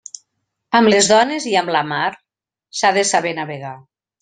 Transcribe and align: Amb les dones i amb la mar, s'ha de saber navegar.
Amb 0.79 0.89
les 0.93 1.09
dones 1.11 1.45
i 1.51 1.53
amb 1.61 1.73
la 1.77 1.83
mar, 1.91 2.09
s'ha 2.81 2.93
de 2.99 3.07
saber 3.13 3.37
navegar. 3.43 3.79